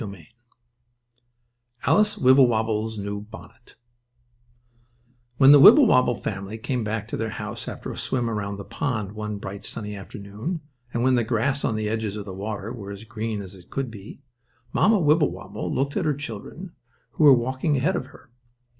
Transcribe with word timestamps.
STORY 0.03 0.17
III 0.19 0.29
ALICE 1.85 2.17
WIBBLEWOBBLE'S 2.17 2.97
NEW 2.97 3.21
BONNET 3.29 3.75
When 5.37 5.51
the 5.51 5.59
Wibblewobble 5.59 6.15
family 6.15 6.57
came 6.57 6.83
back 6.83 7.07
to 7.07 7.17
their 7.17 7.29
house 7.29 7.67
after 7.67 7.91
a 7.91 7.95
swim 7.97 8.27
around 8.27 8.57
the 8.57 8.63
pond 8.65 9.11
one 9.11 9.37
bright 9.37 9.63
sunny 9.63 9.95
afternoon, 9.95 10.61
and 10.91 11.03
when 11.03 11.13
the 11.13 11.23
grass 11.23 11.63
on 11.63 11.75
the 11.75 11.87
edges 11.87 12.15
of 12.15 12.25
the 12.25 12.33
water 12.33 12.73
was 12.73 12.97
as 13.01 13.03
green 13.03 13.43
as 13.43 13.53
it 13.53 13.69
could 13.69 13.91
be, 13.91 14.23
Mamma 14.73 14.97
Wibblewobble 14.97 15.71
looked 15.71 15.95
at 15.95 16.05
her 16.05 16.15
children, 16.15 16.71
who 17.11 17.23
were 17.23 17.31
walking 17.33 17.77
ahead 17.77 17.95
of 17.95 18.07
her. 18.07 18.31